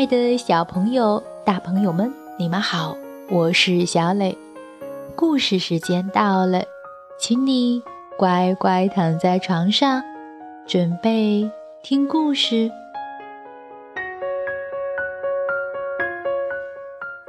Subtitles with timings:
[0.00, 2.96] 爱的小朋友、大朋友们，你们好，
[3.28, 4.38] 我是小磊。
[5.14, 6.62] 故事时间到了，
[7.18, 7.82] 请你
[8.16, 10.02] 乖乖躺在床上，
[10.66, 11.50] 准备
[11.82, 12.70] 听故事。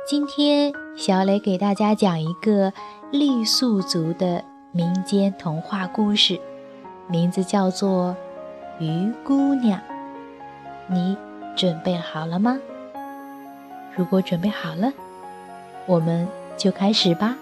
[0.07, 2.71] 今天，小磊给大家讲一个
[3.11, 6.39] 傈僳族的民间童话故事，
[7.09, 8.15] 名字叫做
[8.81, 9.77] 《鱼姑娘》。
[10.87, 11.17] 你
[11.55, 12.59] 准备好了吗？
[13.95, 14.91] 如果准备好了，
[15.85, 16.27] 我们
[16.57, 17.35] 就开始吧。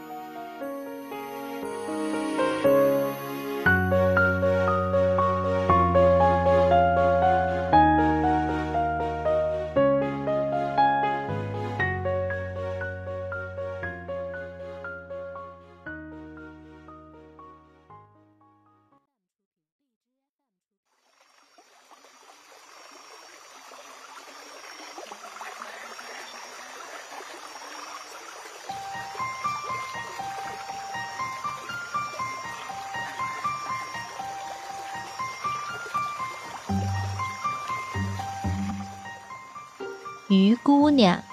[40.29, 41.23] 鱼姑娘，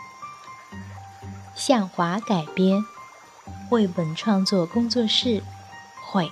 [1.54, 2.82] 向华改编，
[3.68, 5.42] 绘本创作工作室
[6.02, 6.26] 绘。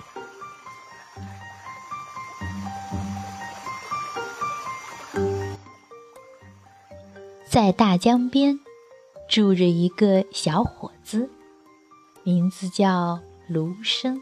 [7.47, 8.59] 在大江边，
[9.29, 11.29] 住着一个小伙子，
[12.23, 14.19] 名字叫卢生。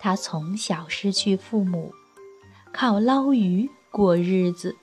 [0.00, 1.94] 他从小失去父母，
[2.72, 4.76] 靠捞鱼过日子。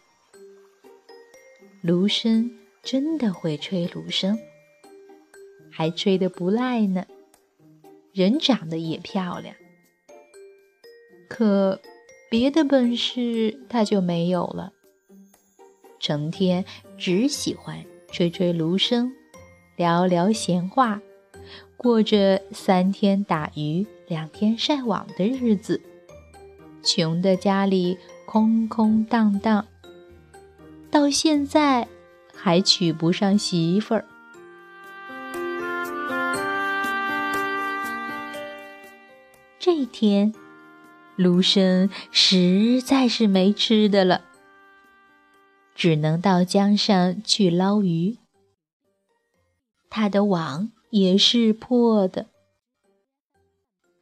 [1.84, 2.50] 芦笙
[2.82, 4.40] 真的会吹芦笙，
[5.70, 7.06] 还吹得不赖呢。
[8.14, 9.54] 人长得也漂亮，
[11.28, 11.82] 可
[12.32, 14.72] 别的本事他就没有了。
[16.00, 16.64] 成天
[16.98, 19.12] 只喜欢吹吹芦笙，
[19.76, 21.02] 聊聊闲话，
[21.76, 25.82] 过着三天打鱼两天晒网的日子，
[26.82, 29.68] 穷的家里空空荡荡。
[30.94, 31.88] 到现在
[32.36, 34.06] 还娶不上媳妇儿。
[39.58, 40.36] 这天，
[41.16, 44.22] 卢生实在是没吃的了，
[45.74, 48.20] 只能到江上去捞鱼。
[49.90, 52.28] 他的网也是破的，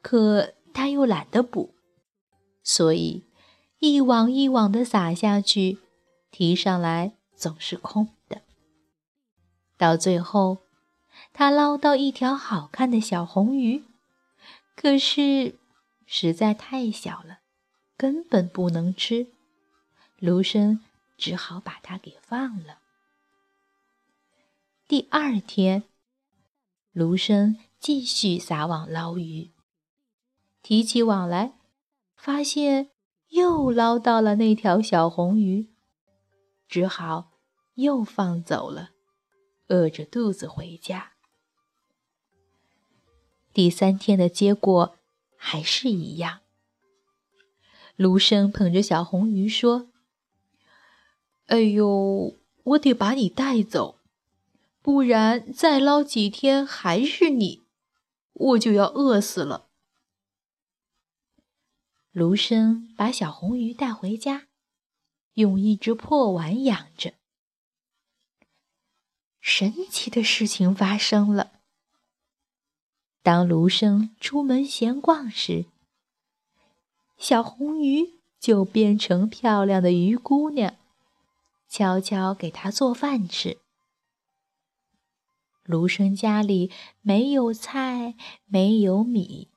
[0.01, 1.73] 可他又懒得补，
[2.61, 3.23] 所以
[3.79, 5.77] 一网一网的撒下去。
[6.31, 8.41] 提上来总是空的，
[9.77, 10.59] 到最后，
[11.33, 13.83] 他捞到一条好看的小红鱼，
[14.75, 15.55] 可是
[16.05, 17.39] 实在太小了，
[17.97, 19.27] 根本不能吃。
[20.19, 20.79] 卢生
[21.17, 22.77] 只好把它给放了。
[24.87, 25.83] 第二天，
[26.93, 29.51] 卢生继续撒网捞鱼，
[30.61, 31.53] 提起网来，
[32.15, 32.89] 发现
[33.29, 35.70] 又捞到了那条小红鱼。
[36.71, 37.33] 只好
[37.73, 38.91] 又放走了，
[39.67, 41.11] 饿着肚子回家。
[43.51, 44.95] 第三天的结果
[45.35, 46.39] 还是一样。
[47.97, 49.89] 卢生捧着小红鱼说
[51.47, 53.99] ：“哎呦，我得把你带走，
[54.81, 57.63] 不然再捞几天还是你，
[58.31, 59.67] 我就要饿死了。”
[62.13, 64.47] 卢生把小红鱼带回家。
[65.33, 67.13] 用一只破碗养着。
[69.39, 71.51] 神奇的事情发生了。
[73.23, 75.65] 当卢生出门闲逛时，
[77.17, 80.75] 小红鱼就变成漂亮的鱼姑娘，
[81.67, 83.59] 悄悄给他做饭吃。
[85.63, 86.71] 卢生家里
[87.01, 89.49] 没有菜，没有米，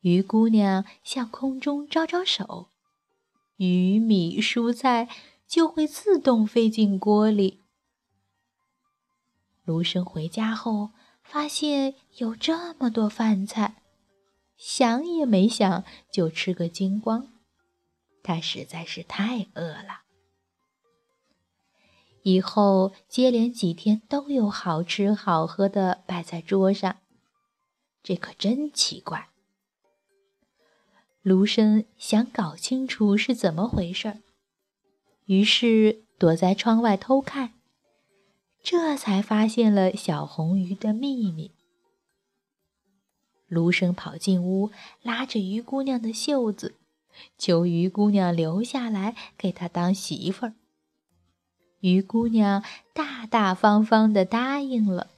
[0.00, 2.68] 鱼姑娘向空中招招手。
[3.64, 5.08] 鱼米蔬菜
[5.46, 7.60] 就会自动飞进锅里。
[9.62, 10.90] 卢生回家后
[11.22, 13.82] 发现有这么多饭菜，
[14.56, 17.28] 想也没想就吃个精光。
[18.24, 20.02] 他实在是太饿了。
[22.24, 26.96] 以后接连几天都有好吃好喝的摆在桌上，
[28.02, 29.31] 这可真奇怪。
[31.22, 34.18] 卢生想搞清楚是怎么回事，
[35.26, 37.52] 于是躲在窗外偷看，
[38.60, 41.52] 这才发现了小红鱼的秘密。
[43.46, 44.72] 卢生跑进屋，
[45.02, 46.74] 拉着鱼姑娘的袖子，
[47.38, 50.54] 求鱼姑娘留下来给他当媳妇儿。
[51.78, 55.10] 鱼姑娘大大方方的答应了。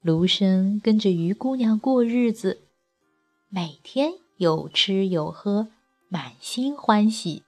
[0.00, 2.63] 卢生跟着鱼姑娘过日子，
[3.48, 5.68] 每天有吃有喝，
[6.08, 7.44] 满心欢喜。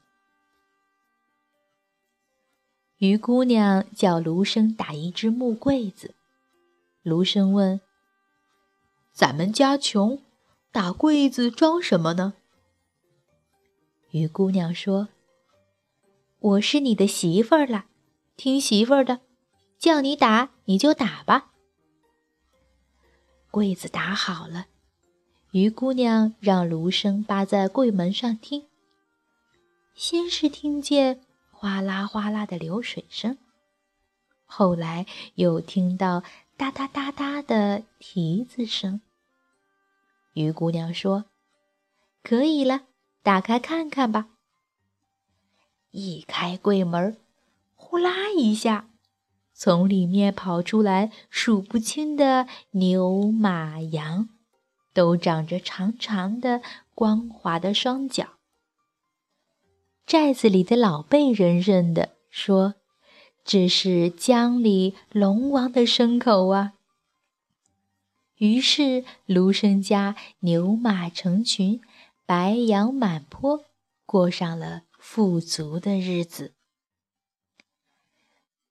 [2.99, 6.15] 鱼姑娘叫卢生打一只木柜子，
[7.03, 7.81] 卢生问
[9.13, 10.23] ：“咱们家穷，
[10.73, 12.35] 打柜子装什么呢？”
[14.13, 15.09] 鱼姑娘说
[16.39, 17.87] ：“我是你的媳妇儿了，
[18.37, 19.21] 听媳妇儿的，
[19.79, 21.53] 叫你打你就打吧。”
[23.51, 24.69] 柜子打好了，
[25.57, 28.67] 鱼姑娘让芦笙扒在柜门上听。
[29.95, 33.39] 先是听见哗啦哗啦的流水声，
[34.45, 35.07] 后来
[35.37, 36.23] 又听到
[36.59, 39.01] 哒哒哒哒的蹄子声。
[40.35, 41.25] 鱼姑娘说
[42.23, 42.83] ：“可以了，
[43.23, 44.29] 打开看看吧。”
[45.91, 47.17] 一开柜门，
[47.75, 48.91] 呼啦一下。
[49.55, 54.29] 从里面跑出来数不清的牛、马、羊，
[54.97, 56.63] 都长着长长的、
[56.95, 58.39] 光滑的双脚。
[60.07, 62.77] 寨子里的老辈人认得，说
[63.45, 66.73] ：“这是江里龙王的牲口啊。”
[68.41, 71.83] 于是卢生家牛马成群，
[72.25, 73.67] 白羊满坡，
[74.07, 76.55] 过上了富足的日子。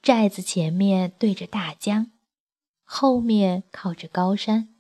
[0.02, 2.12] 寨子前面对着大江，
[2.84, 4.75] 后面靠着高山。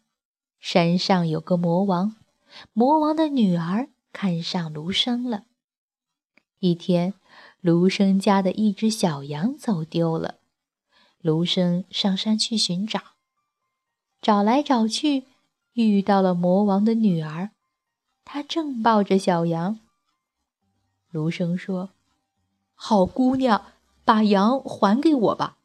[0.68, 2.16] 山上有个魔王，
[2.74, 5.44] 魔王的女儿看上卢生了。
[6.58, 7.14] 一天，
[7.62, 10.40] 卢生家的一只小羊走丢了，
[11.22, 13.00] 卢生上山去寻找，
[14.20, 15.26] 找来找去，
[15.74, 17.52] 遇到了魔王的女儿，
[18.24, 19.80] 她正抱着小羊。
[21.12, 21.92] 卢生说
[22.74, 23.68] ：“好姑娘。”
[24.04, 25.58] 把羊还给我吧！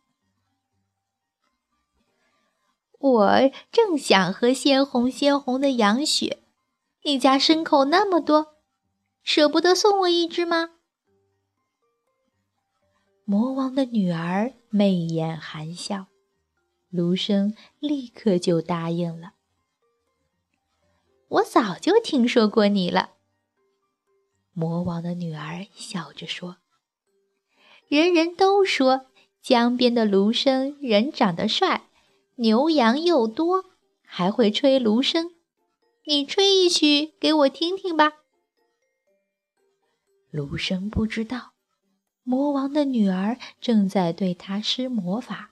[3.00, 6.42] 我正想喝鲜红鲜红的羊血，
[7.02, 8.56] 你家牲口那么多，
[9.22, 10.70] 舍不得送我一只吗？
[13.24, 16.08] 魔王的女儿媚眼含笑，
[16.90, 19.32] 卢生立刻就答应了。
[21.28, 23.12] 我早就听说过你了。
[24.52, 26.58] 魔王的女儿笑着说。
[27.88, 29.06] 人人都说
[29.40, 31.88] 江边的卢生人长得帅，
[32.40, 33.66] 牛羊又多，
[34.02, 35.32] 还会吹芦笙。
[36.06, 38.14] 你吹一曲给我听听吧。
[40.30, 41.52] 芦笙不知道，
[42.22, 45.50] 魔王的女儿正在对他施魔法。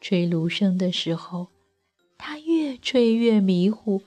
[0.00, 1.48] 吹芦笙的时候，
[2.16, 4.02] 他越吹越迷糊，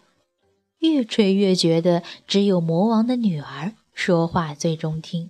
[0.78, 5.30] 越吹越觉得只有魔王的女儿说话最中听。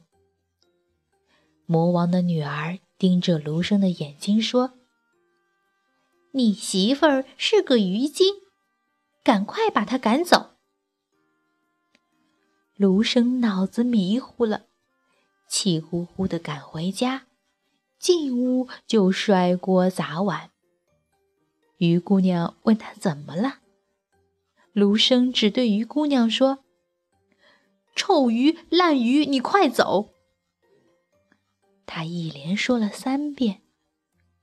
[1.65, 4.74] 魔王的女儿盯着卢生的眼睛说
[6.36, 8.36] ：“你媳妇儿是个鱼精，
[9.24, 10.58] 赶快把她赶走。”
[12.76, 14.66] 卢生脑子迷糊了，
[15.48, 17.28] 气呼呼的赶回家，
[17.98, 20.52] 进屋就摔锅砸碗。
[21.78, 23.60] 鱼姑娘问他怎么了，
[24.74, 26.65] 卢生只对鱼姑娘说
[27.96, 30.10] ：“臭鱼烂鱼，你快走！”
[31.88, 33.62] 他一连说了三遍，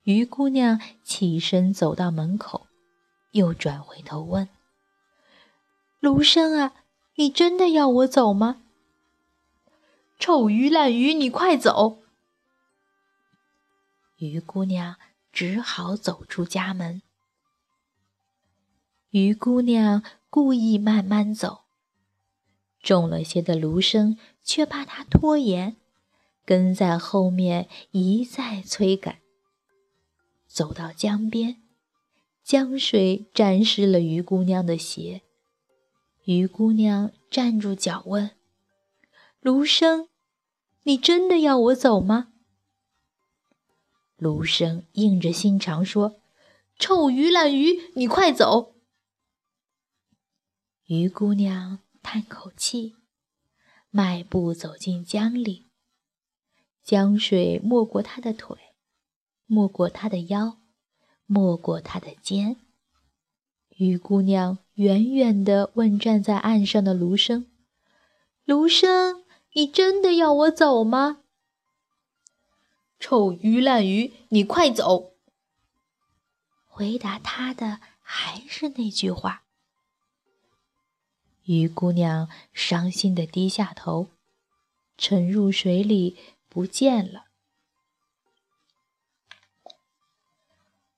[0.04, 2.66] 鱼姑娘起身走到门口，
[3.30, 4.48] 又转回头问
[6.00, 6.74] ：“卢生啊，
[7.14, 8.62] 你真的要我走吗
[10.18, 12.02] ？”“臭鱼烂鱼，你快走！”
[14.18, 14.96] 鱼姑娘
[15.32, 17.02] 只好走出家门。
[19.10, 21.62] 鱼姑娘故意慢慢走，
[22.82, 25.76] 重了些的卢生却怕她拖延。
[26.44, 29.21] 跟在后面一再催赶，
[30.52, 31.62] 走到江边，
[32.44, 35.22] 江水沾湿了鱼姑娘的鞋。
[36.24, 38.32] 鱼姑娘站住脚问
[39.40, 40.10] ：“卢生，
[40.82, 42.34] 你真的要我走吗？”
[44.18, 46.20] 卢生硬着心肠说
[46.78, 48.74] ：“臭鱼烂鱼，你快走！”
[50.84, 52.94] 鱼姑娘叹口气，
[53.88, 55.70] 迈步走进江里。
[56.82, 58.58] 江水没过她的腿，
[59.52, 60.56] 没过他的腰，
[61.26, 62.56] 没过他的肩。
[63.76, 67.44] 鱼姑娘远远地问站在岸上的卢生
[68.46, 71.18] ：“卢生，你真的要我走吗
[72.98, 75.12] ？”“臭鱼烂鱼，你快走！”
[76.64, 79.42] 回答他的还是那句话。
[81.44, 84.08] 鱼姑娘伤心地低下头，
[84.96, 86.16] 沉入水里。
[86.48, 87.31] 不见了。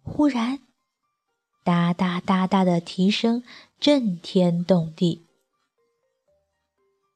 [0.04, 0.60] 忽然，
[1.64, 3.42] 哒哒哒哒的蹄声
[3.80, 5.26] 震天动地，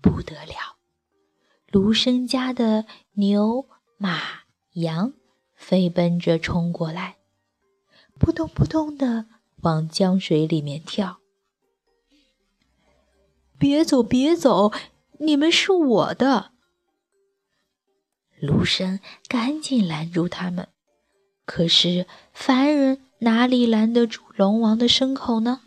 [0.00, 0.78] 不得了！
[1.70, 3.66] 卢生家的牛、
[3.98, 5.12] 马、羊
[5.54, 7.18] 飞奔着冲过来，
[8.18, 9.26] 扑通扑通的
[9.58, 11.20] 往江水里面跳。
[13.58, 14.72] 别走，别走！
[15.20, 16.52] 你们是我的。
[18.40, 20.68] 卢生赶紧拦住他们，
[21.44, 22.06] 可是
[22.40, 25.62] 凡人哪里拦得住龙王的牲口呢？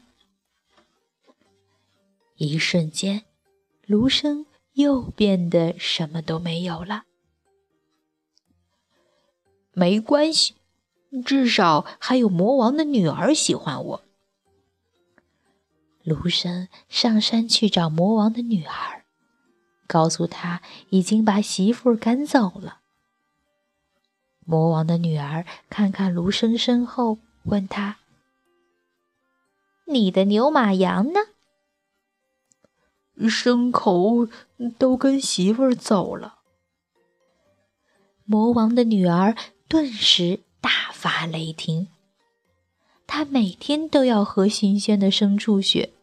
[2.37, 3.25] 一瞬间，
[3.85, 7.03] 卢生又变得什么都没有了。
[9.73, 10.55] 没关系，
[11.25, 14.03] 至少还有魔王的女儿喜欢我。
[16.03, 19.03] 卢生上山去找魔王的女儿。
[19.87, 22.80] 告诉他已经把媳妇赶走了。
[24.51, 27.99] 魔王的女儿看看卢生身后，问他
[29.87, 31.21] ：“你的牛马羊呢？”
[33.15, 34.27] 牲口
[34.77, 36.39] 都跟媳妇儿走了。
[38.25, 39.37] 魔王的女儿
[39.69, 41.87] 顿时大发雷霆。
[43.07, 45.93] 她每天都要喝新鲜的牲畜血，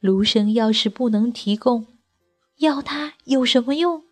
[0.00, 1.86] 卢生要是不能提供。
[2.56, 4.02] 要它有什么用？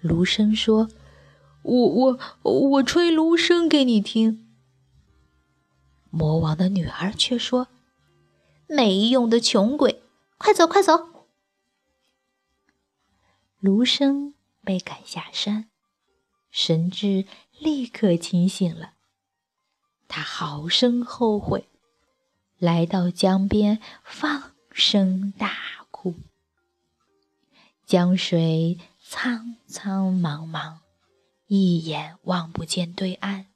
[0.00, 0.88] 卢生说
[1.64, 4.54] ：“我我我吹芦笙给你听。”
[6.10, 7.68] 魔王的女儿却说
[8.68, 10.02] ：“没用的穷鬼，
[10.38, 11.26] 快走快走！”
[13.58, 15.68] 芦笙被赶下山，
[16.50, 17.26] 神智
[17.58, 18.92] 立刻清醒了。
[20.06, 21.66] 他好生后悔，
[22.58, 25.56] 来到江边放声大
[25.90, 26.14] 哭。
[27.86, 30.78] 江水苍苍茫茫，
[31.62, 33.46] 一眼望不见对岸。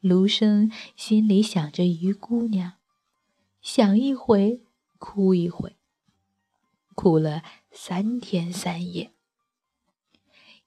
[0.00, 2.74] 卢生心里想着鱼姑娘，
[3.62, 4.62] 想一回
[4.98, 5.76] 哭一回，
[6.94, 9.12] 哭了三天三夜。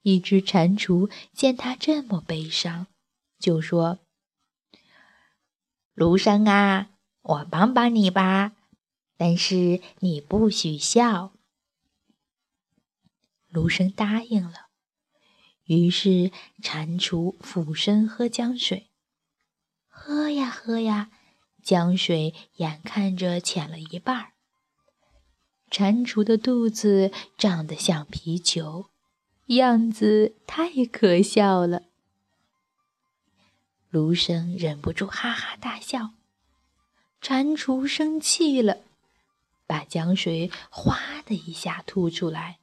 [0.01, 2.88] 一只蟾蜍见他这么悲伤，
[3.38, 4.00] 就说
[5.93, 6.89] ：“卢生啊，
[7.21, 8.53] 我帮帮你吧，
[9.15, 11.33] 但是你不许笑。”
[13.50, 14.62] 卢生答应了，
[15.65, 18.89] 于是蟾蜍俯身喝江水，
[19.88, 21.10] 喝呀喝呀，
[21.62, 24.34] 江水眼看着浅了一半儿。
[25.70, 28.88] 蟾蜍的肚子胀得像皮球，
[29.48, 31.84] 样子太可笑了。
[33.89, 36.12] 卢生忍不住哈哈大笑，
[37.22, 38.79] 蟾蜍生气了，
[39.65, 42.60] 把江水哗的一下吐出来。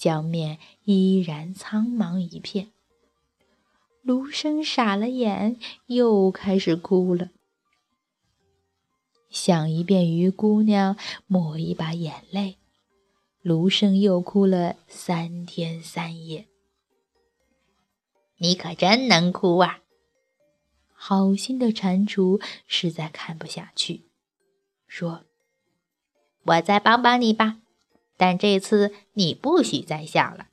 [0.00, 2.72] 江面依然苍茫一片，
[4.00, 7.28] 卢生傻了眼，又开始哭了。
[9.28, 12.56] 想一遍鱼姑娘，抹一把眼泪，
[13.42, 16.48] 卢生又哭了三天三夜。
[18.38, 19.80] 你可真能哭啊！
[20.94, 24.06] 好心的蟾蜍实在看不下去，
[24.86, 25.26] 说
[26.44, 27.58] ：“我再帮帮你吧。”
[28.20, 30.48] 但这次你不许再笑了。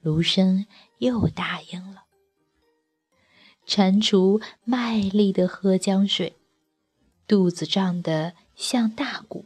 [0.00, 0.64] 卢生
[1.00, 2.04] 又答应了。
[3.66, 6.34] 蟾蜍卖力的喝江水，
[7.26, 9.44] 肚子胀得像大鼓。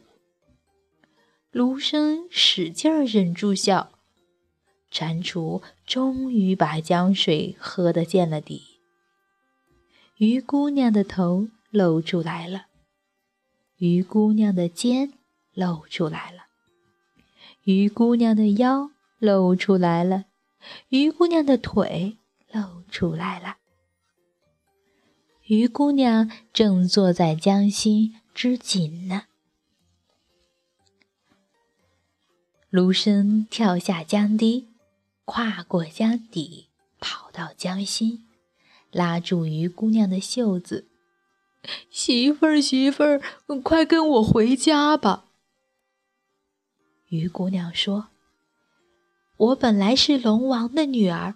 [1.51, 3.91] 卢生使劲儿忍住笑，
[4.89, 8.79] 蟾蜍终于把江水喝得见了底。
[10.15, 12.67] 鱼姑娘的头露出来了，
[13.79, 15.11] 鱼姑娘的肩。
[15.57, 16.43] 露出来了，
[17.63, 20.25] 鱼姑娘的腰露出来了，
[20.89, 22.19] 鱼姑娘的腿
[22.51, 23.57] 露出来了。
[25.47, 29.23] 鱼姑娘正坐在江心织锦呢。
[32.69, 34.67] 卢生跳下江堤，
[35.25, 36.67] 跨过江底，
[36.99, 38.27] 跑到江心，
[38.91, 40.87] 拉住鱼姑娘的袖子
[41.89, 43.19] ：“媳妇儿，媳妇儿，
[43.63, 45.23] 快跟我回家吧。”
[47.09, 48.09] 鱼姑娘说
[49.37, 51.35] ：“我本来是龙王的女儿，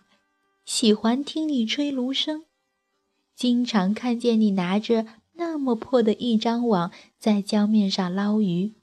[0.66, 2.44] 喜欢听你吹芦笙，
[3.36, 8.74] 经常看见你拿着那么破的一张网在江面上捞鱼。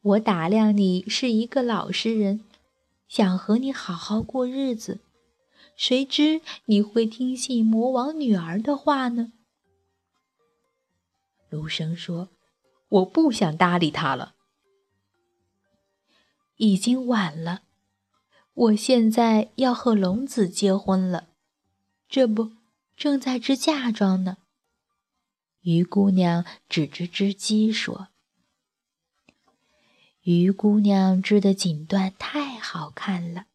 [0.00, 2.42] 我打量你是一个老实人，
[3.06, 5.00] 想和你好好过日子，
[5.76, 9.34] 谁知你会听信魔王女儿的话呢？”
[11.50, 12.30] 芦笙说
[12.88, 14.36] ：“我不想搭理她了。”
[16.62, 17.62] 已经晚了，
[18.54, 21.30] 我现在要和龙子结婚了，
[22.08, 22.52] 这不，
[22.96, 24.36] 正在织嫁妆呢。
[25.62, 28.10] 鱼姑娘指着织机说
[30.22, 33.46] ：“鱼姑娘织的锦缎太好看了，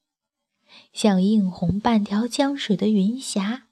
[0.91, 3.67] 像映红半条江水的云霞。”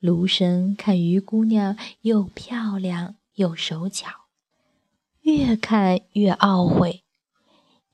[0.00, 4.24] 卢生看鱼姑娘又漂亮又手巧，
[5.20, 7.04] 越看越懊悔，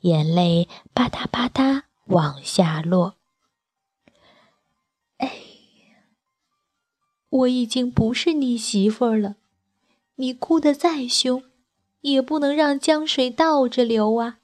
[0.07, 3.17] 眼泪吧嗒吧嗒往下落。
[5.17, 5.33] 哎，
[7.29, 9.35] 我已经不是你媳妇儿了，
[10.15, 11.43] 你哭得再凶，
[12.03, 14.39] 也不能让江水倒着流啊！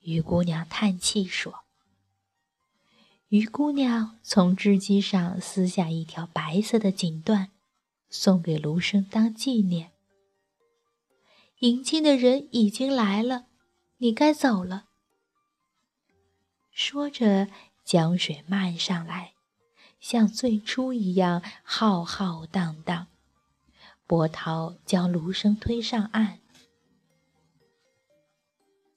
[0.00, 1.60] 鱼姑娘叹气说。
[3.28, 7.48] 鱼姑娘从织机上撕下一条白色的锦缎，
[8.08, 9.90] 送给卢生当纪念。
[11.58, 13.44] 迎亲的人已经来了，
[14.02, 14.86] 你该走了。
[16.72, 17.48] 说着，
[17.84, 19.34] 江水漫上来，
[20.00, 23.08] 像最初一样浩浩荡荡。
[24.06, 26.38] 波涛将卢生推上岸，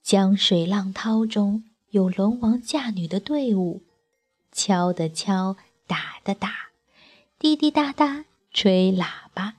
[0.02, 3.84] 江水浪涛中有龙王嫁女的队伍。
[4.54, 6.70] 敲的敲，打的打，
[7.38, 9.56] 滴滴答答吹喇叭。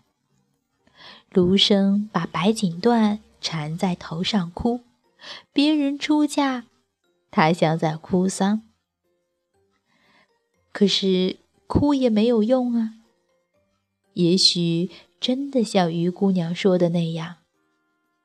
[1.28, 4.80] 卢生把白锦缎缠在头上哭，
[5.52, 6.66] 别人出嫁，
[7.30, 8.62] 他像在哭丧。
[10.72, 12.94] 可是哭也没有用啊。
[14.14, 17.36] 也许真的像于姑娘说的那样，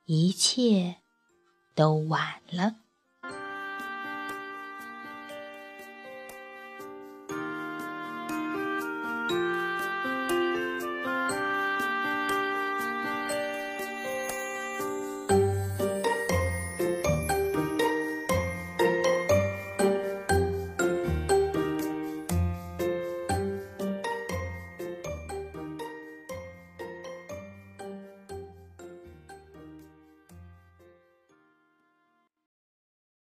[0.06, 0.98] 一切
[1.76, 2.76] 都晚了。